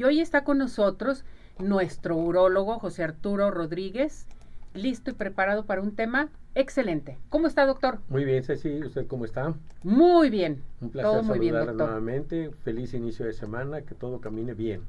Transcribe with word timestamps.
Y 0.00 0.04
hoy 0.04 0.20
está 0.20 0.44
con 0.44 0.56
nosotros 0.56 1.26
nuestro 1.58 2.16
urólogo 2.16 2.78
José 2.78 3.04
Arturo 3.04 3.50
Rodríguez, 3.50 4.26
listo 4.72 5.10
y 5.10 5.12
preparado 5.12 5.66
para 5.66 5.82
un 5.82 5.94
tema 5.94 6.30
excelente. 6.54 7.18
¿Cómo 7.28 7.46
está, 7.46 7.66
doctor? 7.66 7.98
Muy 8.08 8.24
bien, 8.24 8.42
Ceci. 8.42 8.82
¿Usted 8.82 9.06
cómo 9.06 9.26
está? 9.26 9.52
Muy 9.82 10.30
bien. 10.30 10.62
Un 10.80 10.88
placer 10.88 11.10
todo 11.10 11.22
muy 11.22 11.38
bien, 11.38 11.54
nuevamente. 11.54 12.50
Feliz 12.64 12.94
inicio 12.94 13.26
de 13.26 13.34
semana, 13.34 13.82
que 13.82 13.94
todo 13.94 14.22
camine 14.22 14.54
bien. 14.54 14.80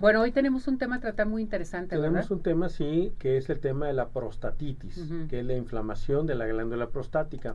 Bueno, 0.00 0.22
hoy 0.22 0.32
tenemos 0.32 0.66
un 0.66 0.78
tema 0.78 0.96
a 0.96 1.00
tratar 1.00 1.28
muy 1.28 1.40
interesante, 1.40 1.94
tenemos 1.94 2.28
un 2.32 2.42
tema, 2.42 2.68
sí, 2.68 3.12
que 3.20 3.36
es 3.36 3.48
el 3.50 3.60
tema 3.60 3.86
de 3.86 3.92
la 3.92 4.08
prostatitis, 4.08 5.00
que 5.30 5.38
es 5.38 5.46
la 5.46 5.54
inflamación 5.54 6.26
de 6.26 6.34
la 6.34 6.48
glándula 6.48 6.88
prostática. 6.88 7.54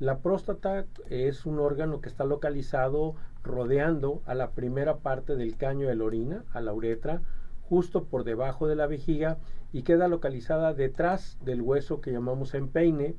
La 0.00 0.20
próstata 0.20 0.86
es 1.10 1.44
un 1.44 1.58
órgano 1.58 2.00
que 2.00 2.08
está 2.08 2.24
localizado 2.24 3.14
rodeando 3.44 4.22
a 4.26 4.34
la 4.34 4.50
primera 4.50 4.96
parte 4.96 5.36
del 5.36 5.56
caño 5.56 5.86
de 5.86 5.94
la 5.94 6.04
orina, 6.04 6.44
a 6.52 6.60
la 6.60 6.72
uretra, 6.72 7.20
justo 7.68 8.04
por 8.04 8.24
debajo 8.24 8.66
de 8.66 8.76
la 8.76 8.86
vejiga 8.86 9.38
y 9.72 9.82
queda 9.82 10.08
localizada 10.08 10.74
detrás 10.74 11.38
del 11.44 11.62
hueso 11.62 12.00
que 12.00 12.12
llamamos 12.12 12.54
empeine 12.54 13.14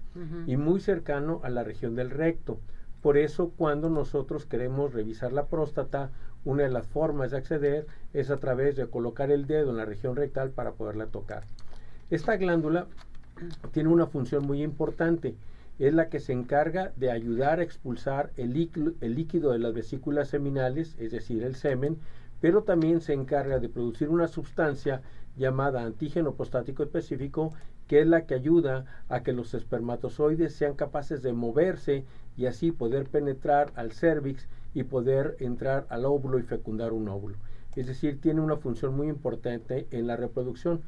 y 0.47 0.57
muy 0.57 0.80
cercano 0.80 1.41
a 1.43 1.49
la 1.49 1.63
región 1.63 1.95
del 1.95 2.09
recto. 2.09 2.59
Por 3.02 3.17
eso 3.17 3.52
cuando 3.55 3.89
nosotros 3.89 4.45
queremos 4.45 4.93
revisar 4.93 5.31
la 5.31 5.47
próstata, 5.47 6.11
una 6.44 6.63
de 6.63 6.69
las 6.69 6.88
formas 6.88 7.31
de 7.31 7.38
acceder 7.38 7.88
es 8.13 8.30
a 8.30 8.38
través 8.38 8.75
de 8.75 8.88
colocar 8.88 9.31
el 9.31 9.47
dedo 9.47 9.71
en 9.71 9.77
la 9.77 9.85
región 9.85 10.16
rectal 10.16 10.52
para 10.52 10.73
poderla 10.73 11.07
tocar. 11.07 11.44
Esta 12.09 12.38
glándula 12.38 12.88
tiene 13.71 13.89
una 13.89 14.07
función 14.07 14.45
muy 14.45 14.63
importante. 14.63 15.35
Es 15.77 15.93
la 15.93 16.09
que 16.09 16.20
se 16.20 16.31
encarga 16.31 16.93
de 16.95 17.11
ayudar 17.11 17.59
a 17.59 17.63
expulsar 17.63 18.31
el 18.38 18.53
líquido, 18.53 19.52
de 19.52 19.59
las 19.59 19.73
vesículas 19.73 20.29
seminales, 20.29 20.95
es 20.99 21.11
decir, 21.11 21.43
el 21.43 21.55
semen, 21.55 21.97
pero 22.39 22.63
también 22.63 23.02
se 23.02 23.13
encarga 23.13 23.59
de 23.59 23.70
producir 23.70 24.09
una 24.09 24.27
sustancia 24.27 25.02
llamada 25.35 25.83
antígeno 25.83 26.35
prostático 26.35 26.83
específico, 26.83 27.53
que 27.88 28.00
es 28.00 28.08
la 28.08 28.25
que 28.25 28.35
ayuda 28.35 28.85
a 29.09 29.22
que 29.23 29.33
los 29.33 29.53
espermatozoides 29.53 30.55
sean 30.55 30.75
capaces 30.75 31.22
de 31.22 31.33
moverse 31.33 32.05
y 32.38 32.45
así 32.45 32.72
poder 32.72 33.05
penetrar 33.05 33.72
al 33.75 33.91
cervix 33.91 34.47
y 34.73 34.83
poder 34.83 35.35
entrar 35.39 35.85
al 35.89 36.05
óvulo 36.05 36.39
y 36.39 36.44
fecundar 36.44 36.94
un 36.94 37.09
óvulo. 37.09 37.38
Es 37.75 37.88
decir, 37.88 38.22
tiene 38.22 38.41
una 38.41 38.55
función 38.55 38.95
muy 38.95 39.09
importante 39.09 39.88
en 39.91 40.07
la 40.07 40.16
reproducción. 40.16 40.81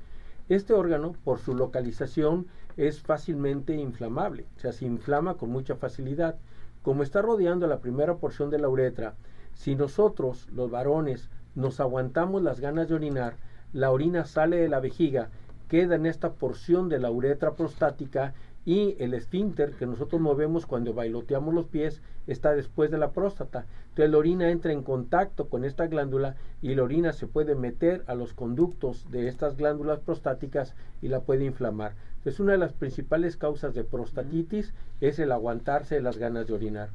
Este 0.50 0.73
órgano, 0.73 1.14
por 1.26 1.40
su 1.40 1.56
localización, 1.56 2.48
es 2.78 3.02
fácilmente 3.02 3.76
inflamable, 3.76 4.45
o 4.56 4.59
sea, 4.59 4.72
se 4.72 4.86
inflama 4.86 5.34
con 5.34 5.50
mucha 5.50 5.76
facilidad. 5.76 6.36
Como 6.84 7.03
está 7.03 7.22
rodeando 7.22 7.67
la 7.67 7.80
primera 7.80 8.16
porción 8.16 8.50
de 8.50 8.59
la 8.59 8.70
uretra, 8.70 9.16
si 9.53 9.75
nosotros, 9.75 10.48
los 10.53 10.72
varones, 10.72 11.30
nos 11.56 11.80
aguantamos 11.80 12.44
las 12.44 12.59
ganas 12.59 12.88
de 12.88 12.95
orinar, 12.95 13.36
la 13.73 13.92
orina 13.92 14.23
sale 14.23 14.58
de 14.58 14.70
la 14.70 14.80
vejiga, 14.80 15.30
queda 15.68 15.95
en 15.95 16.06
esta 16.06 16.34
porción 16.34 16.88
de 16.88 17.00
la 17.00 17.12
uretra 17.12 17.56
prostática 17.56 18.34
y 18.68 18.98
el 19.00 19.14
esfínter 19.14 19.72
que 19.76 19.86
nosotros 19.86 20.20
movemos 20.20 20.66
cuando 20.66 20.94
bailoteamos 20.94 21.54
los 21.54 21.68
pies 21.68 22.02
está 22.28 22.54
después 22.54 22.92
de 22.92 22.98
la 22.98 23.12
próstata. 23.12 23.66
Entonces 23.92 24.12
la 24.12 24.18
orina 24.18 24.50
entra 24.50 24.74
en 24.74 24.84
contacto 24.84 25.48
con 25.48 25.64
esta 25.64 25.88
glándula 25.88 26.36
y 26.62 26.76
la 26.76 26.84
orina 26.84 27.14
se 27.14 27.28
puede 27.28 27.56
meter 27.56 28.04
a 28.08 28.14
los 28.14 28.34
conductos 28.34 29.09
de 29.09 29.30
estas 29.30 29.56
glándulas 29.56 30.02
prostáticas 30.02 30.76
y 31.02 31.08
la 31.08 31.22
puede 31.22 31.46
inflamar. 31.46 31.94
Entonces 32.18 32.42
una 32.42 32.52
de 32.52 32.58
las 32.58 32.74
principales 32.74 33.38
causas 33.38 33.74
de 33.74 33.86
prostatitis 33.86 34.74
es 35.00 35.18
el 35.18 35.31
aguantarse 35.31 36.02
las 36.02 36.18
ganas 36.18 36.46
de 36.46 36.54
orinar. 36.54 36.90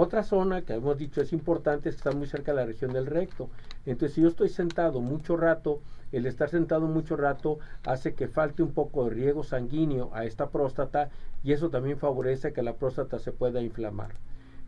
Otra 0.00 0.22
zona 0.22 0.62
que 0.62 0.74
hemos 0.74 0.96
dicho 0.96 1.20
es 1.20 1.32
importante 1.32 1.88
es 1.88 1.96
que 1.96 1.98
está 1.98 2.12
muy 2.12 2.28
cerca 2.28 2.52
de 2.52 2.58
la 2.58 2.66
región 2.66 2.92
del 2.92 3.04
recto. 3.04 3.50
Entonces, 3.84 4.14
si 4.14 4.20
yo 4.20 4.28
estoy 4.28 4.48
sentado 4.48 5.00
mucho 5.00 5.36
rato, 5.36 5.80
el 6.12 6.24
estar 6.26 6.48
sentado 6.48 6.86
mucho 6.86 7.16
rato 7.16 7.58
hace 7.84 8.14
que 8.14 8.28
falte 8.28 8.62
un 8.62 8.70
poco 8.70 9.02
de 9.02 9.10
riego 9.10 9.42
sanguíneo 9.42 10.10
a 10.14 10.24
esta 10.24 10.50
próstata 10.50 11.10
y 11.42 11.50
eso 11.50 11.68
también 11.68 11.98
favorece 11.98 12.52
que 12.52 12.62
la 12.62 12.74
próstata 12.74 13.18
se 13.18 13.32
pueda 13.32 13.60
inflamar. 13.60 14.12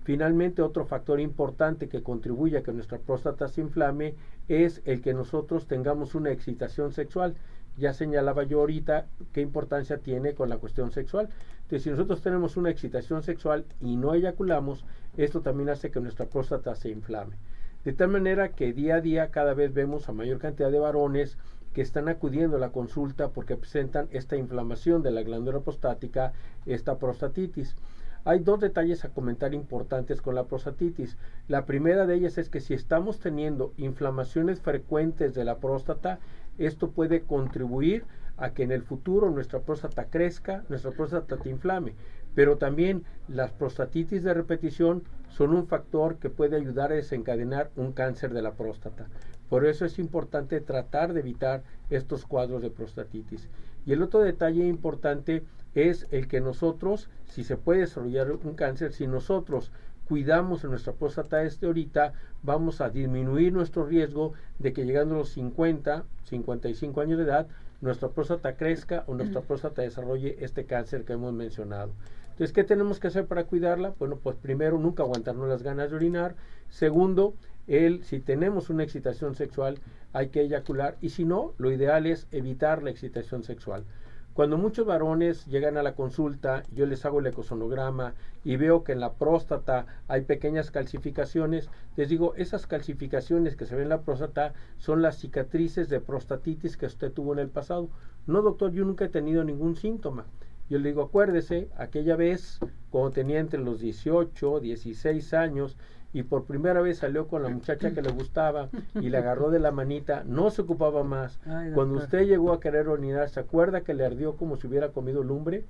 Finalmente, 0.03 0.63
otro 0.63 0.85
factor 0.85 1.21
importante 1.21 1.89
que 1.89 2.03
contribuye 2.03 2.59
a 2.59 2.65
que 2.65 2.73
nuestra 2.73 2.99
próstata 2.99 3.47
se 3.47 3.61
inflame 3.61 4.17
es 4.49 4.83
el 4.85 5.01
que 5.01 5.15
nosotros 5.15 5.69
tengamos 5.69 6.17
una 6.17 6.33
excitación 6.33 6.91
sexual. 6.93 7.37
Ya 7.79 7.93
señalaba 7.93 8.43
yo 8.43 8.59
ahorita 8.59 9.07
qué 9.33 9.43
importancia 9.43 9.99
tiene 9.99 10.35
con 10.35 10.49
la 10.49 10.59
cuestión 10.59 10.91
sexual. 10.91 11.29
Entonces, 11.63 11.85
si 11.85 11.91
nosotros 11.91 12.21
tenemos 12.21 12.57
una 12.57 12.71
excitación 12.71 13.23
sexual 13.23 13.65
y 13.81 13.97
no 13.97 14.13
eyaculamos, 14.13 14.85
esto 15.17 15.41
también 15.41 15.69
hace 15.69 15.91
que 15.91 16.01
nuestra 16.01 16.27
próstata 16.27 16.75
se 16.75 16.91
inflame. 16.91 17.37
De 17.85 17.93
tal 17.93 18.09
manera 18.09 18.51
que 18.51 18.73
día 18.73 18.97
a 18.97 19.01
día 19.01 19.31
cada 19.31 19.55
vez 19.55 19.73
vemos 19.73 20.09
a 20.09 20.13
mayor 20.13 20.39
cantidad 20.39 20.71
de 20.71 20.79
varones 20.79 21.39
que 21.73 21.83
están 21.83 22.09
acudiendo 22.09 22.57
a 22.57 22.61
la 22.61 22.71
consulta 22.71 23.29
porque 23.31 23.57
presentan 23.57 24.09
esta 24.11 24.37
inflamación 24.37 25.03
de 25.03 25.13
la 25.13 25.23
glándula 25.23 25.61
prostática, 25.61 26.33
esta 26.67 26.99
prostatitis. 26.99 27.77
Hay 28.25 28.41
dos 28.41 28.61
detalles 28.61 29.05
a 29.05 29.09
comentar 29.09 29.55
importantes 29.55 30.21
con 30.21 30.35
la 30.35 30.45
prostatitis. 30.45 31.17
La 31.49 31.65
primera 31.65 32.07
de 32.07 32.17
ellas 32.17 32.37
es 32.37 32.51
que 32.51 32.61
si 32.61 32.75
estamos 32.75 33.19
teniendo 33.19 33.73
inflamaciones 33.79 34.61
frecuentes 34.61 35.35
de 35.35 35.45
la 35.45 35.59
próstata, 35.59 36.19
esto 36.59 36.91
puede 36.91 37.23
contribuir 37.23 38.05
a 38.37 38.51
que 38.51 38.63
en 38.63 38.73
el 38.73 38.83
futuro 38.83 39.31
nuestra 39.31 39.61
próstata 39.61 40.07
crezca, 40.07 40.65
nuestra 40.69 40.91
próstata 40.91 41.39
te 41.39 41.49
inflame. 41.49 41.95
Pero 42.35 42.57
también 42.57 43.05
las 43.29 43.51
prostatitis 43.53 44.23
de 44.23 44.35
repetición 44.35 45.03
son 45.29 45.55
un 45.55 45.67
factor 45.67 46.17
que 46.17 46.31
puede 46.31 46.57
ayudar 46.57 46.93
a 46.93 46.97
desencadenar 46.97 47.71
un 47.77 47.93
cáncer 47.93 48.33
de 48.33 48.43
la 48.43 48.53
próstata. 48.53 49.07
Por 49.49 49.67
eso 49.67 49.85
es 49.85 49.99
importante 49.99 50.61
tratar 50.61 51.13
de 51.13 51.21
evitar 51.21 51.63
estos 51.91 52.25
cuadros 52.25 52.63
de 52.63 52.71
prostatitis. 52.71 53.49
Y 53.85 53.93
el 53.93 54.03
otro 54.03 54.21
detalle 54.21 54.67
importante 54.67 55.43
es 55.75 56.07
el 56.11 56.29
que 56.29 56.41
nosotros, 56.41 57.09
si 57.25 57.45
se 57.45 57.57
puede 57.57 57.81
desarrollar 57.81 58.31
un 58.31 58.55
cáncer, 58.55 58.93
si 58.93 59.07
nosotros 59.07 59.73
cuidamos 60.07 60.65
nuestra 60.65 60.93
próstata 60.93 61.43
este 61.43 61.67
ahorita, 61.67 62.13
vamos 62.43 62.81
a 62.81 62.91
disminuir 62.91 63.53
nuestro 63.53 63.87
riesgo 63.87 64.33
de 64.59 64.73
que 64.73 64.85
llegando 64.85 65.15
a 65.15 65.19
los 65.19 65.31
50, 65.31 66.05
55 66.25 67.01
años 67.01 67.19
de 67.19 67.25
edad, 67.25 67.47
nuestra 67.81 68.09
próstata 68.09 68.57
crezca 68.57 69.05
o 69.07 69.15
nuestra 69.15 69.41
próstata 69.41 69.83
desarrolle 69.83 70.37
este 70.41 70.67
cáncer 70.67 71.05
que 71.05 71.13
hemos 71.15 71.33
mencionado. 71.33 71.93
Entonces, 72.41 72.55
¿qué 72.55 72.65
tenemos 72.65 72.99
que 72.99 73.09
hacer 73.09 73.27
para 73.27 73.45
cuidarla? 73.45 73.93
Bueno, 73.99 74.17
pues 74.17 74.35
primero, 74.35 74.79
nunca 74.79 75.03
aguantarnos 75.03 75.47
las 75.47 75.63
ganas 75.63 75.91
de 75.91 75.97
orinar. 75.97 76.37
Segundo, 76.71 77.35
el, 77.67 78.03
si 78.03 78.19
tenemos 78.19 78.71
una 78.71 78.83
excitación 78.83 79.35
sexual, 79.35 79.79
hay 80.15 80.31
que 80.31 80.41
eyacular. 80.41 80.97
Y 81.03 81.11
si 81.11 81.27
no, 81.27 81.53
lo 81.59 81.71
ideal 81.71 82.07
es 82.07 82.27
evitar 82.33 82.83
la 82.83 82.89
excitación 82.89 83.43
sexual. 83.43 83.85
Cuando 84.33 84.57
muchos 84.57 84.87
varones 84.87 85.45
llegan 85.49 85.77
a 85.77 85.83
la 85.83 85.95
consulta, 85.95 86.63
yo 86.73 86.87
les 86.87 87.05
hago 87.05 87.21
el 87.21 87.27
ecosonograma 87.27 88.15
y 88.43 88.57
veo 88.57 88.85
que 88.85 88.93
en 88.93 89.01
la 89.01 89.13
próstata 89.13 89.85
hay 90.09 90.23
pequeñas 90.23 90.71
calcificaciones, 90.71 91.69
les 91.97 92.09
digo, 92.09 92.35
esas 92.37 92.67
calcificaciones 92.67 93.55
que 93.55 93.67
se 93.67 93.75
ven 93.75 93.83
en 93.83 93.89
la 93.91 94.01
próstata 94.01 94.55
son 94.79 95.03
las 95.03 95.19
cicatrices 95.19 95.91
de 95.91 96.01
prostatitis 96.01 96.79
que 96.79 96.87
usted 96.87 97.13
tuvo 97.13 97.35
en 97.35 97.41
el 97.41 97.51
pasado. 97.51 97.91
No, 98.27 98.41
doctor, 98.41 98.73
yo 98.73 98.87
nunca 98.87 99.05
he 99.05 99.11
tenido 99.11 99.45
ningún 99.45 99.77
síntoma. 99.77 100.25
Yo 100.71 100.79
le 100.79 100.91
digo, 100.91 101.03
acuérdese, 101.03 101.69
aquella 101.77 102.15
vez, 102.15 102.61
cuando 102.91 103.11
tenía 103.11 103.41
entre 103.41 103.59
los 103.61 103.81
18, 103.81 104.61
16 104.61 105.35
años, 105.35 105.77
y 106.13 106.23
por 106.23 106.45
primera 106.45 106.81
vez 106.81 106.99
salió 106.99 107.27
con 107.29 107.43
la 107.43 107.49
muchacha 107.49 107.93
que 107.93 108.03
le 108.03 108.11
gustaba 108.11 108.69
y 108.95 109.11
le 109.11 109.19
agarró 109.19 109.51
de 109.51 109.59
la 109.59 109.73
manita, 109.73 110.25
no 110.25 110.51
se 110.51 110.63
ocupaba 110.63 111.05
más. 111.05 111.41
Cuando 111.75 111.97
usted 111.97 112.27
llegó 112.27 112.53
a 112.53 112.61
querer 112.61 112.89
orinar, 112.89 113.29
¿se 113.29 113.41
acuerda 113.41 113.83
que 113.83 113.95
le 113.95 114.05
ardió 114.05 114.37
como 114.37 114.57
si 114.57 114.67
hubiera 114.67 114.91
comido 114.91 115.23
lumbre? 115.23 115.65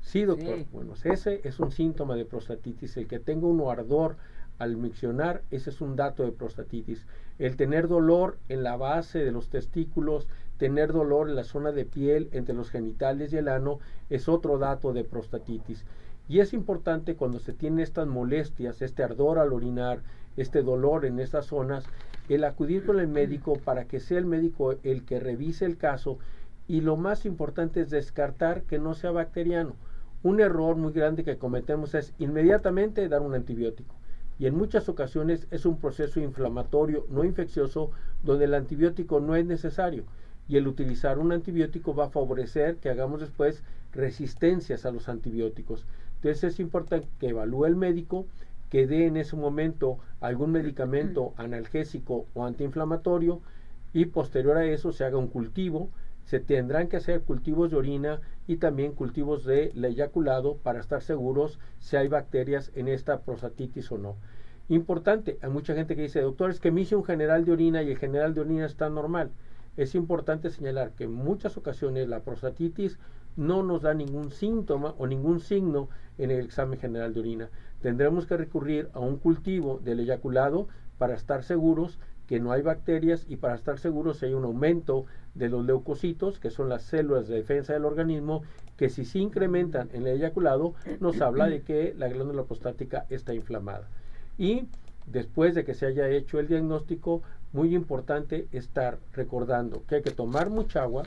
Sí, 0.00 0.24
doctor. 0.24 0.58
Bueno, 0.72 0.94
ese 1.04 1.40
es 1.44 1.58
un 1.58 1.70
síntoma 1.72 2.14
de 2.14 2.24
prostatitis. 2.24 2.96
El 2.96 3.08
que 3.08 3.18
tenga 3.18 3.46
un 3.46 3.60
ardor 3.68 4.16
al 4.58 4.76
miccionar, 4.76 5.42
ese 5.50 5.70
es 5.70 5.80
un 5.80 5.96
dato 5.96 6.24
de 6.24 6.32
prostatitis. 6.32 7.06
El 7.38 7.56
tener 7.56 7.88
dolor 7.88 8.38
en 8.48 8.62
la 8.62 8.76
base 8.76 9.18
de 9.20 9.32
los 9.32 9.50
testículos, 9.50 10.26
tener 10.58 10.92
dolor 10.92 11.28
en 11.28 11.36
la 11.36 11.44
zona 11.44 11.72
de 11.72 11.84
piel 11.84 12.28
entre 12.32 12.54
los 12.54 12.70
genitales 12.70 13.32
y 13.32 13.36
el 13.36 13.48
ano, 13.48 13.78
es 14.10 14.28
otro 14.28 14.58
dato 14.58 14.92
de 14.92 15.04
prostatitis. 15.04 15.84
Y 16.28 16.40
es 16.40 16.52
importante 16.52 17.14
cuando 17.14 17.38
se 17.38 17.52
tiene 17.52 17.82
estas 17.82 18.06
molestias, 18.06 18.82
este 18.82 19.02
ardor 19.02 19.38
al 19.38 19.52
orinar, 19.52 20.00
este 20.36 20.62
dolor 20.62 21.04
en 21.04 21.20
estas 21.20 21.46
zonas, 21.46 21.84
el 22.28 22.44
acudir 22.44 22.84
con 22.84 22.98
el 22.98 23.08
médico 23.08 23.54
para 23.64 23.84
que 23.84 24.00
sea 24.00 24.18
el 24.18 24.26
médico 24.26 24.74
el 24.82 25.04
que 25.04 25.20
revise 25.20 25.64
el 25.64 25.76
caso 25.76 26.18
y 26.66 26.80
lo 26.80 26.96
más 26.96 27.24
importante 27.26 27.80
es 27.80 27.90
descartar 27.90 28.62
que 28.62 28.78
no 28.78 28.94
sea 28.94 29.12
bacteriano. 29.12 29.76
Un 30.24 30.40
error 30.40 30.74
muy 30.76 30.92
grande 30.92 31.22
que 31.22 31.38
cometemos 31.38 31.94
es 31.94 32.12
inmediatamente 32.18 33.08
dar 33.08 33.22
un 33.22 33.34
antibiótico 33.34 33.94
y 34.38 34.46
en 34.46 34.56
muchas 34.56 34.88
ocasiones 34.88 35.46
es 35.50 35.64
un 35.64 35.78
proceso 35.78 36.20
inflamatorio 36.20 37.06
no 37.08 37.24
infeccioso 37.24 37.90
donde 38.22 38.44
el 38.46 38.54
antibiótico 38.54 39.20
no 39.20 39.36
es 39.36 39.46
necesario 39.46 40.04
y 40.48 40.56
el 40.56 40.68
utilizar 40.68 41.18
un 41.18 41.32
antibiótico 41.32 41.94
va 41.94 42.06
a 42.06 42.10
favorecer 42.10 42.76
que 42.76 42.90
hagamos 42.90 43.20
después 43.20 43.62
resistencias 43.92 44.86
a 44.86 44.90
los 44.90 45.08
antibióticos. 45.08 45.86
Entonces 46.16 46.44
es 46.44 46.60
importante 46.60 47.08
que 47.18 47.28
evalúe 47.28 47.66
el 47.66 47.76
médico 47.76 48.26
que 48.70 48.86
dé 48.86 49.06
en 49.06 49.16
ese 49.16 49.36
momento 49.36 49.98
algún 50.20 50.52
medicamento 50.52 51.34
analgésico 51.36 52.26
o 52.34 52.44
antiinflamatorio 52.44 53.40
y 53.92 54.06
posterior 54.06 54.56
a 54.56 54.64
eso 54.64 54.92
se 54.92 55.04
haga 55.04 55.18
un 55.18 55.28
cultivo. 55.28 55.88
Se 56.24 56.40
tendrán 56.40 56.88
que 56.88 56.96
hacer 56.96 57.20
cultivos 57.22 57.70
de 57.70 57.76
orina 57.76 58.20
y 58.48 58.56
también 58.56 58.92
cultivos 58.92 59.44
de 59.44 59.72
eyaculado 59.74 60.56
para 60.56 60.80
estar 60.80 61.00
seguros 61.00 61.60
si 61.78 61.96
hay 61.96 62.08
bacterias 62.08 62.72
en 62.74 62.88
esta 62.88 63.20
prostatitis 63.20 63.90
o 63.92 63.98
no. 63.98 64.16
Importante, 64.68 65.38
hay 65.40 65.50
mucha 65.50 65.74
gente 65.74 65.94
que 65.94 66.02
dice, 66.02 66.20
doctor, 66.20 66.50
es 66.50 66.58
que 66.58 66.72
me 66.72 66.80
hice 66.80 66.96
un 66.96 67.04
general 67.04 67.44
de 67.44 67.52
orina 67.52 67.82
y 67.82 67.90
el 67.92 67.98
general 67.98 68.34
de 68.34 68.40
orina 68.40 68.66
está 68.66 68.90
normal. 68.90 69.30
Es 69.76 69.94
importante 69.94 70.50
señalar 70.50 70.92
que 70.92 71.04
en 71.04 71.12
muchas 71.12 71.56
ocasiones 71.56 72.08
la 72.08 72.20
prostatitis 72.20 72.98
no 73.36 73.62
nos 73.62 73.82
da 73.82 73.92
ningún 73.92 74.30
síntoma 74.30 74.94
o 74.98 75.06
ningún 75.06 75.40
signo 75.40 75.88
en 76.18 76.30
el 76.30 76.44
examen 76.44 76.78
general 76.78 77.12
de 77.12 77.20
orina. 77.20 77.50
Tendremos 77.82 78.26
que 78.26 78.36
recurrir 78.36 78.88
a 78.94 79.00
un 79.00 79.18
cultivo 79.18 79.78
del 79.84 80.00
eyaculado 80.00 80.68
para 80.96 81.14
estar 81.14 81.42
seguros 81.42 81.98
que 82.26 82.40
no 82.40 82.52
hay 82.52 82.62
bacterias 82.62 83.24
y 83.28 83.36
para 83.36 83.54
estar 83.54 83.78
seguros 83.78 84.18
si 84.18 84.26
hay 84.26 84.34
un 84.34 84.44
aumento 84.44 85.04
de 85.34 85.48
los 85.48 85.64
leucocitos, 85.64 86.40
que 86.40 86.50
son 86.50 86.68
las 86.68 86.82
células 86.82 87.28
de 87.28 87.36
defensa 87.36 87.72
del 87.72 87.84
organismo, 87.84 88.42
que 88.76 88.88
si 88.88 89.04
se 89.04 89.18
incrementan 89.18 89.90
en 89.92 90.06
el 90.06 90.16
eyaculado, 90.16 90.74
nos 90.98 91.20
habla 91.20 91.48
de 91.48 91.62
que 91.62 91.94
la 91.96 92.08
glándula 92.08 92.44
prostática 92.44 93.06
está 93.10 93.34
inflamada. 93.34 93.88
Y 94.38 94.66
después 95.06 95.54
de 95.54 95.64
que 95.64 95.74
se 95.74 95.86
haya 95.86 96.08
hecho 96.08 96.38
el 96.38 96.48
diagnóstico, 96.48 97.22
muy 97.52 97.74
importante 97.74 98.48
estar 98.52 98.98
recordando 99.12 99.82
que 99.86 99.96
hay 99.96 100.02
que 100.02 100.10
tomar 100.10 100.50
mucha 100.50 100.82
agua, 100.82 101.04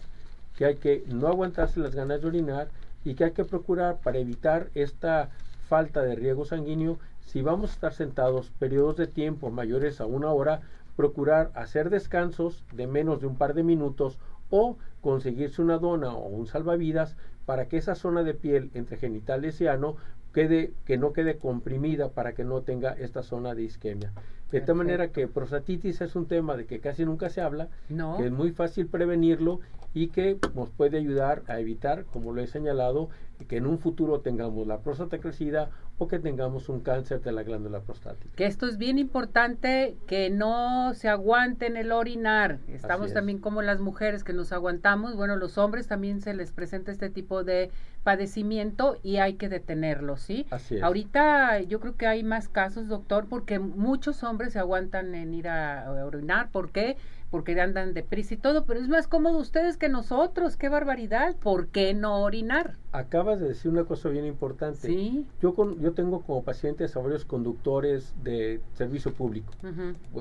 que 0.55 0.65
hay 0.65 0.75
que 0.75 1.03
no 1.07 1.27
aguantarse 1.27 1.79
las 1.79 1.95
ganas 1.95 2.21
de 2.21 2.27
orinar 2.27 2.69
y 3.05 3.13
que 3.13 3.25
hay 3.25 3.31
que 3.31 3.45
procurar 3.45 3.97
para 3.97 4.17
evitar 4.17 4.69
esta 4.73 5.29
falta 5.67 6.01
de 6.01 6.15
riego 6.15 6.45
sanguíneo, 6.45 6.97
si 7.25 7.41
vamos 7.41 7.69
a 7.69 7.73
estar 7.73 7.93
sentados 7.93 8.49
periodos 8.57 8.97
de 8.97 9.07
tiempo 9.07 9.51
mayores 9.51 10.01
a 10.01 10.05
una 10.05 10.31
hora, 10.31 10.61
procurar 10.95 11.51
hacer 11.53 11.89
descansos 11.89 12.63
de 12.73 12.87
menos 12.87 13.21
de 13.21 13.27
un 13.27 13.35
par 13.35 13.53
de 13.53 13.63
minutos 13.63 14.17
o 14.49 14.77
conseguirse 15.01 15.61
una 15.61 15.77
dona 15.77 16.13
o 16.13 16.27
un 16.27 16.47
salvavidas 16.47 17.15
para 17.45 17.67
que 17.67 17.77
esa 17.77 17.95
zona 17.95 18.23
de 18.23 18.33
piel 18.33 18.71
entre 18.73 18.97
genitales 18.97 19.61
y 19.61 19.67
ano 19.67 19.95
quede, 20.33 20.73
que 20.85 20.97
no 20.97 21.13
quede 21.13 21.37
comprimida 21.37 22.09
para 22.09 22.33
que 22.33 22.43
no 22.43 22.61
tenga 22.61 22.91
esta 22.93 23.23
zona 23.23 23.55
de 23.55 23.63
isquemia. 23.63 24.11
De 24.51 24.61
tal 24.61 24.75
manera 24.75 25.09
que 25.09 25.27
prostatitis 25.27 26.01
es 26.01 26.15
un 26.15 26.25
tema 26.25 26.57
de 26.57 26.65
que 26.65 26.79
casi 26.79 27.05
nunca 27.05 27.29
se 27.29 27.41
habla, 27.41 27.69
que 28.17 28.25
es 28.25 28.31
muy 28.31 28.51
fácil 28.51 28.87
prevenirlo 28.87 29.59
y 29.93 30.07
que 30.07 30.37
nos 30.55 30.69
puede 30.69 30.97
ayudar 30.97 31.43
a 31.47 31.59
evitar, 31.59 32.05
como 32.05 32.31
lo 32.33 32.41
he 32.41 32.47
señalado, 32.47 33.09
que 33.47 33.57
en 33.57 33.67
un 33.67 33.79
futuro 33.79 34.21
tengamos 34.21 34.67
la 34.67 34.79
próstata 34.79 35.19
crecida 35.19 35.69
o 35.97 36.07
que 36.07 36.17
tengamos 36.17 36.69
un 36.69 36.79
cáncer 36.79 37.21
de 37.21 37.31
la 37.31 37.43
glándula 37.43 37.81
prostática. 37.81 38.33
Que 38.35 38.45
esto 38.45 38.67
es 38.67 38.77
bien 38.77 38.97
importante, 38.97 39.97
que 40.07 40.29
no 40.29 40.93
se 40.93 41.09
aguanten 41.09 41.75
el 41.75 41.91
orinar. 41.91 42.59
Estamos 42.67 43.13
también 43.13 43.39
como 43.39 43.61
las 43.61 43.79
mujeres 43.79 44.23
que 44.23 44.33
nos 44.33 44.51
aguantamos, 44.51 45.15
bueno, 45.15 45.35
los 45.35 45.57
hombres 45.57 45.87
también 45.87 46.21
se 46.21 46.33
les 46.33 46.51
presenta 46.51 46.91
este 46.91 47.09
tipo 47.09 47.43
de 47.43 47.71
padecimiento 48.03 48.97
y 49.03 49.17
hay 49.17 49.33
que 49.33 49.49
detenerlo, 49.49 50.17
¿sí? 50.17 50.45
Así 50.49 50.75
es. 50.75 50.83
Ahorita 50.83 51.61
yo 51.61 51.79
creo 51.79 51.95
que 51.95 52.07
hay 52.07 52.23
más 52.23 52.47
casos, 52.47 52.87
doctor, 52.87 53.27
porque 53.29 53.59
muchos 53.59 54.23
hombres 54.23 54.53
se 54.53 54.59
aguantan 54.59 55.15
en 55.15 55.33
ir 55.33 55.47
a, 55.47 55.91
orinar. 56.05 56.49
¿Por 56.51 56.71
qué? 56.71 56.97
Porque 57.29 57.59
andan 57.59 57.93
deprisa 57.93 58.33
y 58.33 58.37
todo, 58.37 58.65
pero 58.65 58.79
es 58.79 58.87
más 58.87 59.07
cómodo 59.07 59.37
ustedes 59.37 59.77
que 59.77 59.89
nosotros. 59.89 60.57
¡Qué 60.57 60.69
barbaridad! 60.69 61.35
¿Por 61.35 61.67
qué 61.67 61.93
no 61.93 62.21
orinar? 62.21 62.77
Acabas 62.91 63.39
de 63.39 63.49
decir 63.49 63.69
una 63.69 63.83
cosa 63.83 64.09
bien 64.09 64.25
importante. 64.25 64.87
Sí. 64.87 65.27
Yo, 65.41 65.53
con, 65.53 65.79
yo 65.79 65.91
tengo 65.91 66.21
como 66.21 66.43
pacientes 66.43 66.95
a 66.95 66.99
varios 67.01 67.25
conductores 67.25 68.15
de 68.23 68.61
servicio 68.73 69.13
público. 69.13 69.53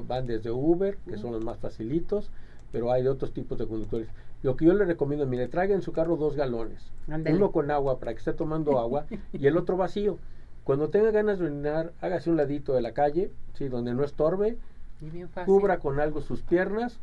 Van 0.07 0.27
desde 0.27 0.51
Uber, 0.51 0.99
que 1.09 1.17
son 1.17 1.33
los 1.33 1.43
más 1.43 1.59
facilitos, 1.59 2.31
pero 2.73 2.93
hay 2.93 3.03
de 3.03 3.09
otros 3.09 3.33
tipos 3.33 3.57
de 3.57 3.67
conductores. 3.67 4.09
Lo 4.43 4.56
que 4.56 4.67
yo 4.67 4.75
le 4.75 4.85
recomiendo, 4.85 5.26
mire, 5.26 5.49
traiga 5.49 5.75
en 5.75 5.82
su 5.82 5.93
carro 5.93 6.17
dos 6.17 6.37
galones. 6.37 6.93
Uno 7.08 7.50
con 7.50 7.70
agua 7.70 7.99
para 7.99 8.12
que 8.12 8.19
esté 8.19 8.32
tomando 8.32 8.79
agua 8.79 9.06
y 9.32 9.46
el 9.46 9.56
otro 9.56 9.76
vacío. 9.76 10.19
Cuando 10.64 10.90
tenga 10.90 11.11
ganas 11.11 11.38
de 11.38 11.46
orinar, 11.46 11.93
hágase 12.00 12.31
un 12.31 12.37
ladito 12.37 12.75
de 12.75 12.82
la 12.82 12.93
calle, 12.93 13.32
¿sí? 13.55 13.69
donde 13.69 13.94
no 13.94 14.05
estorbe, 14.05 14.58
cubra 15.46 15.79
con 15.79 15.99
algo 15.99 16.20
sus 16.20 16.43
piernas, 16.43 17.00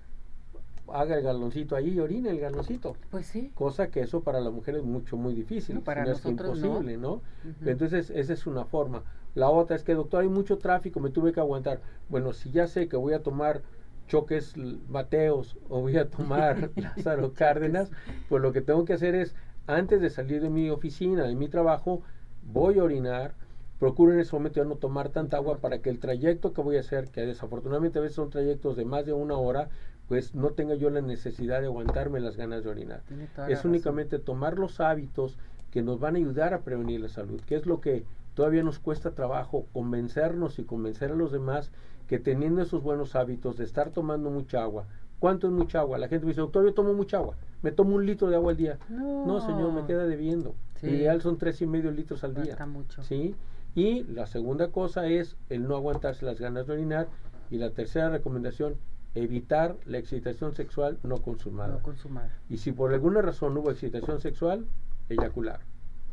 haga 0.93 1.15
el 1.15 1.23
galoncito 1.23 1.75
ahí 1.75 1.89
y 1.89 1.99
orine 1.99 2.29
el 2.29 2.39
galoncito. 2.39 2.95
Pues 3.09 3.25
sí. 3.25 3.51
Cosa 3.55 3.88
que 3.88 4.01
eso 4.01 4.21
para 4.21 4.39
la 4.39 4.51
mujer 4.51 4.75
es 4.75 4.83
mucho, 4.83 5.17
muy 5.17 5.33
difícil. 5.33 5.81
para 5.81 6.09
es 6.09 6.23
imposible, 6.25 6.97
¿no? 6.97 7.21
Entonces, 7.65 8.11
esa 8.11 8.33
es 8.33 8.45
una 8.45 8.65
forma. 8.65 9.03
La 9.33 9.49
otra 9.49 9.75
es 9.75 9.83
que, 9.83 9.93
doctor, 9.93 10.21
hay 10.21 10.29
mucho 10.29 10.57
tráfico, 10.57 10.99
me 10.99 11.09
tuve 11.09 11.33
que 11.33 11.39
aguantar. 11.39 11.81
Bueno, 12.07 12.33
si 12.33 12.51
ya 12.51 12.67
sé 12.67 12.88
que 12.88 12.95
voy 12.95 13.13
a 13.13 13.21
tomar 13.21 13.61
choques 14.07 14.55
Mateos 14.89 15.57
o 15.69 15.81
voy 15.81 15.97
a 15.97 16.09
tomar 16.09 16.71
Lázaro 16.75 17.33
Cárdenas, 17.33 17.91
pues 18.29 18.41
lo 18.41 18.51
que 18.51 18.61
tengo 18.61 18.85
que 18.85 18.93
hacer 18.93 19.15
es, 19.15 19.35
antes 19.67 20.01
de 20.01 20.09
salir 20.09 20.41
de 20.41 20.49
mi 20.49 20.69
oficina, 20.69 21.23
de 21.23 21.35
mi 21.35 21.47
trabajo, 21.47 22.01
voy 22.43 22.79
a 22.79 22.83
orinar, 22.83 23.33
procuro 23.79 24.13
en 24.13 24.19
ese 24.19 24.35
momento 24.35 24.61
ya 24.61 24.67
no 24.67 24.75
tomar 24.75 25.09
tanta 25.09 25.37
agua 25.37 25.57
para 25.57 25.79
que 25.79 25.89
el 25.89 25.99
trayecto 25.99 26.53
que 26.53 26.61
voy 26.61 26.77
a 26.77 26.81
hacer, 26.81 27.09
que 27.09 27.21
desafortunadamente 27.21 27.99
a 27.99 28.01
veces 28.01 28.15
son 28.15 28.29
trayectos 28.29 28.75
de 28.75 28.85
más 28.85 29.05
de 29.05 29.13
una 29.13 29.37
hora, 29.37 29.69
pues 30.07 30.35
no 30.35 30.51
tenga 30.51 30.75
yo 30.75 30.89
la 30.89 31.01
necesidad 31.01 31.61
de 31.61 31.67
aguantarme 31.67 32.19
las 32.19 32.37
ganas 32.37 32.63
de 32.63 32.69
orinar. 32.69 33.01
Es 33.49 33.65
únicamente 33.65 34.19
tomar 34.19 34.59
los 34.59 34.79
hábitos 34.79 35.37
que 35.71 35.81
nos 35.81 35.99
van 35.99 36.15
a 36.15 36.19
ayudar 36.19 36.53
a 36.53 36.61
prevenir 36.61 37.01
la 37.01 37.09
salud, 37.09 37.41
que 37.41 37.55
es 37.55 37.65
lo 37.65 37.81
que 37.81 38.05
todavía 38.35 38.63
nos 38.63 38.79
cuesta 38.79 39.11
trabajo 39.11 39.65
convencernos 39.73 40.59
y 40.59 40.63
convencer 40.63 41.11
a 41.11 41.15
los 41.15 41.31
demás 41.31 41.71
que 42.07 42.19
teniendo 42.19 42.61
esos 42.61 42.83
buenos 42.83 43.15
hábitos 43.15 43.57
de 43.57 43.63
estar 43.63 43.91
tomando 43.91 44.29
mucha 44.29 44.61
agua, 44.61 44.85
¿cuánto 45.19 45.47
es 45.47 45.53
mucha 45.53 45.79
agua? 45.79 45.97
La 45.97 46.07
gente 46.07 46.25
me 46.25 46.31
dice, 46.31 46.41
doctor, 46.41 46.65
yo 46.65 46.73
tomo 46.73 46.93
mucha 46.93 47.17
agua, 47.17 47.35
me 47.61 47.71
tomo 47.71 47.95
un 47.95 48.05
litro 48.05 48.29
de 48.29 48.35
agua 48.35 48.51
al 48.51 48.57
día. 48.57 48.77
No, 48.89 49.41
señor, 49.41 49.71
me 49.73 49.85
queda 49.85 50.05
debiendo. 50.05 50.55
Sí. 50.75 50.87
ideal 50.87 51.21
son 51.21 51.37
tres 51.37 51.61
y 51.61 51.67
medio 51.67 51.89
litros 51.91 52.23
al 52.23 52.35
día. 52.35 52.57
mucho. 52.65 53.01
¿sí? 53.01 53.35
Y 53.75 54.03
la 54.03 54.25
segunda 54.25 54.69
cosa 54.69 55.07
es 55.07 55.35
el 55.49 55.67
no 55.67 55.75
aguantarse 55.75 56.25
las 56.25 56.39
ganas 56.39 56.67
de 56.67 56.73
orinar. 56.73 57.07
Y 57.51 57.57
la 57.57 57.69
tercera 57.71 58.09
recomendación, 58.09 58.75
evitar 59.13 59.75
la 59.85 59.97
excitación 59.97 60.53
sexual 60.53 60.97
no 61.03 61.17
consumada. 61.17 61.75
No 61.75 61.83
consumada. 61.83 62.29
Y 62.49 62.57
si 62.57 62.71
por 62.71 62.93
alguna 62.93 63.21
razón 63.21 63.57
hubo 63.57 63.71
excitación 63.71 64.19
sexual, 64.19 64.65
eyacular. 65.09 65.59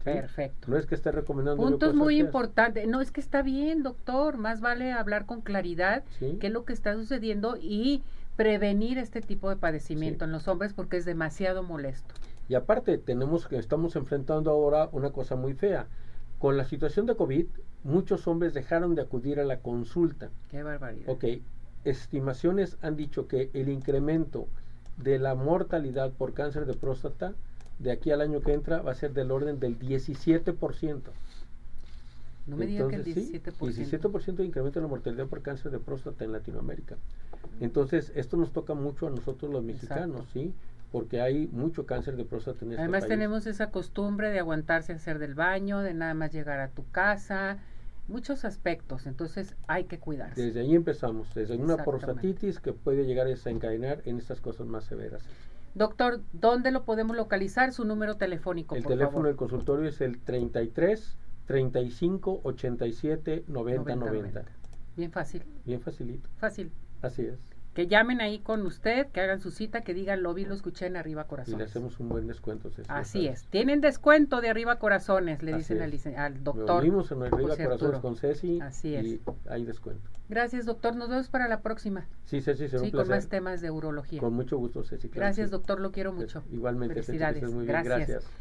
Perfecto. 0.04 0.70
No 0.70 0.76
es 0.76 0.86
que 0.86 0.94
esté 0.94 1.12
recomendando. 1.12 1.62
Puntos 1.62 1.94
muy 1.94 2.18
importantes. 2.18 2.86
No 2.86 3.00
es 3.00 3.10
que 3.10 3.20
está 3.20 3.42
bien, 3.42 3.82
doctor. 3.82 4.36
Más 4.36 4.60
vale 4.60 4.92
hablar 4.92 5.26
con 5.26 5.40
claridad 5.40 6.04
qué 6.18 6.46
es 6.46 6.52
lo 6.52 6.64
que 6.64 6.72
está 6.72 6.94
sucediendo 6.94 7.56
y 7.60 8.02
prevenir 8.36 8.98
este 8.98 9.20
tipo 9.20 9.50
de 9.50 9.56
padecimiento 9.56 10.24
en 10.24 10.32
los 10.32 10.48
hombres 10.48 10.72
porque 10.72 10.96
es 10.96 11.04
demasiado 11.04 11.62
molesto. 11.62 12.14
Y 12.48 12.54
aparte 12.54 12.98
tenemos 12.98 13.46
que 13.46 13.56
estamos 13.56 13.96
enfrentando 13.96 14.50
ahora 14.50 14.88
una 14.92 15.10
cosa 15.10 15.36
muy 15.36 15.54
fea. 15.54 15.86
Con 16.38 16.56
la 16.56 16.64
situación 16.64 17.06
de 17.06 17.14
COVID, 17.14 17.46
muchos 17.84 18.26
hombres 18.26 18.52
dejaron 18.52 18.94
de 18.94 19.02
acudir 19.02 19.38
a 19.38 19.44
la 19.44 19.60
consulta. 19.60 20.30
Qué 20.50 20.62
barbaridad. 20.62 21.08
Ok, 21.08 21.24
estimaciones 21.84 22.78
han 22.82 22.96
dicho 22.96 23.28
que 23.28 23.50
el 23.54 23.68
incremento 23.68 24.48
de 24.96 25.18
la 25.18 25.34
mortalidad 25.34 26.10
por 26.12 26.34
cáncer 26.34 26.66
de 26.66 26.74
próstata 26.74 27.34
de 27.82 27.90
aquí 27.90 28.10
al 28.10 28.20
año 28.20 28.40
que 28.40 28.52
entra 28.52 28.80
va 28.80 28.92
a 28.92 28.94
ser 28.94 29.12
del 29.12 29.30
orden 29.30 29.58
del 29.58 29.78
17%. 29.78 31.00
No 32.46 32.56
me 32.56 32.66
digan 32.66 32.88
que 32.88 32.96
el 32.96 33.04
17%. 33.04 33.52
17% 33.58 34.34
de 34.34 34.44
incremento 34.44 34.78
en 34.78 34.84
la 34.84 34.88
mortalidad 34.88 35.26
por 35.26 35.42
cáncer 35.42 35.70
de 35.70 35.78
próstata 35.78 36.24
en 36.24 36.32
Latinoamérica. 36.32 36.96
Entonces, 37.60 38.12
esto 38.14 38.36
nos 38.36 38.52
toca 38.52 38.74
mucho 38.74 39.06
a 39.06 39.10
nosotros 39.10 39.52
los 39.52 39.62
mexicanos, 39.62 40.26
¿sí? 40.32 40.52
Porque 40.90 41.20
hay 41.20 41.48
mucho 41.48 41.86
cáncer 41.86 42.16
de 42.16 42.24
próstata 42.24 42.64
en 42.64 42.72
este 42.72 42.82
Además 42.82 43.06
tenemos 43.06 43.46
esa 43.46 43.70
costumbre 43.70 44.30
de 44.30 44.40
aguantarse 44.40 44.92
a 44.92 44.96
hacer 44.96 45.18
del 45.18 45.34
baño, 45.34 45.80
de 45.80 45.94
nada 45.94 46.14
más 46.14 46.32
llegar 46.32 46.60
a 46.60 46.68
tu 46.68 46.88
casa, 46.90 47.58
muchos 48.08 48.44
aspectos, 48.44 49.06
entonces 49.06 49.54
hay 49.68 49.84
que 49.84 49.98
cuidarse. 49.98 50.40
Desde 50.40 50.60
ahí 50.60 50.74
empezamos, 50.74 51.32
desde 51.34 51.56
una 51.56 51.78
prostatitis 51.78 52.58
que 52.60 52.72
puede 52.72 53.06
llegar 53.06 53.26
a 53.26 53.30
desencadenar 53.30 54.02
en 54.04 54.18
estas 54.18 54.40
cosas 54.40 54.66
más 54.66 54.84
severas. 54.84 55.22
Doctor, 55.74 56.20
¿dónde 56.32 56.70
lo 56.70 56.84
podemos 56.84 57.16
localizar? 57.16 57.72
Su 57.72 57.84
número 57.84 58.16
telefónico. 58.16 58.76
El 58.76 58.84
teléfono 58.84 59.28
del 59.28 59.36
consultorio 59.36 59.88
es 59.88 60.00
el 60.00 60.20
33 60.20 61.16
35 61.46 62.40
87 62.42 63.44
90 63.48 63.96
90. 63.96 64.44
Bien 64.96 65.10
fácil. 65.10 65.42
Bien 65.64 65.80
facilito. 65.80 66.28
Fácil. 66.36 66.70
Así 67.00 67.22
es. 67.22 67.51
Que 67.74 67.86
llamen 67.86 68.20
ahí 68.20 68.38
con 68.40 68.66
usted, 68.66 69.06
que 69.08 69.20
hagan 69.20 69.40
su 69.40 69.50
cita, 69.50 69.80
que 69.80 69.94
digan 69.94 70.22
lo 70.22 70.34
vi, 70.34 70.44
lo 70.44 70.54
escuché 70.54 70.86
en 70.86 70.96
Arriba 70.96 71.24
Corazones. 71.24 71.54
Y 71.54 71.58
le 71.58 71.64
hacemos 71.64 71.98
un 72.00 72.08
buen 72.10 72.26
descuento. 72.26 72.70
Así 72.88 73.26
es. 73.26 73.44
Tienen 73.44 73.80
descuento 73.80 74.40
de 74.40 74.50
Arriba 74.50 74.78
Corazones, 74.78 75.42
le 75.42 75.56
dicen 75.56 75.80
al, 75.80 75.92
al, 76.16 76.44
doctor. 76.44 76.84
Lo 76.84 77.02
en 77.02 77.22
Arriba 77.22 77.56
Corazones 77.56 78.00
con 78.00 78.16
Ceci. 78.16 78.60
Así 78.60 78.94
es. 78.94 79.06
Y 79.06 79.20
hay 79.48 79.64
descuento. 79.64 80.10
Gracias, 80.28 80.64
doctor. 80.66 80.96
Nos 80.96 81.08
vemos 81.08 81.28
para 81.28 81.48
la 81.48 81.60
próxima. 81.60 82.06
Sí, 82.24 82.40
Ceci, 82.40 82.68
será 82.68 82.82
sí, 82.82 82.90
con 82.90 83.08
más 83.08 83.28
temas 83.28 83.60
de 83.60 83.70
urología. 83.70 84.20
Con 84.20 84.34
mucho 84.34 84.56
gusto, 84.58 84.82
Ceci. 84.82 85.08
Gracias, 85.08 85.50
doctor. 85.50 85.80
Lo 85.80 85.92
quiero 85.92 86.12
mucho. 86.12 86.42
Igualmente, 86.50 87.02
Felicidades. 87.02 87.42
muy 87.52 87.66
bien. 87.66 87.84
Gracias. 87.84 88.24